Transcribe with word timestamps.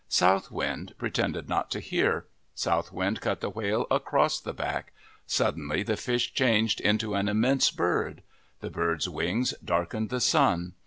South 0.09 0.49
Wind 0.49 0.95
pretended 0.97 1.47
not 1.47 1.69
to 1.69 1.79
hear. 1.79 2.25
South 2.55 2.91
Wind 2.91 3.21
cut 3.21 3.39
the 3.39 3.51
whale 3.51 3.85
across 3.91 4.39
the 4.39 4.51
back. 4.51 4.93
Suddenly 5.27 5.83
the 5.83 5.95
fish 5.95 6.33
changed 6.33 6.81
into 6.81 7.13
an 7.13 7.27
immense 7.29 7.69
bird. 7.69 8.23
The 8.61 8.71
bird's 8.71 9.07
wings 9.07 9.53
darkened 9.63 10.09
the 10.09 10.19
sun. 10.19 10.73